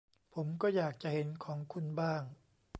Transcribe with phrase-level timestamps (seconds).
[0.33, 2.21] ผมก็อยากจะเห็นของคุณบ้าง